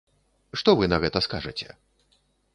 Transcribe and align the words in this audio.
Што 0.61 0.75
вы 0.79 0.89
на 0.95 0.99
гэта 1.03 1.23
скажаце? 1.27 1.69